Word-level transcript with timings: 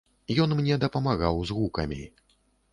Ён 0.45 0.55
мне 0.59 0.77
дапамагаў 0.85 1.35
з 1.51 1.59
гукамі. 1.61 2.03